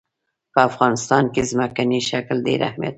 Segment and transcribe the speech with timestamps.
[0.53, 2.89] په افغانستان کې ځمکنی شکل ډېر اهمیت لري.